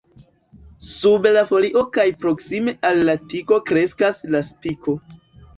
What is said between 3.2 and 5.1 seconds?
tigo kreskas la spiko.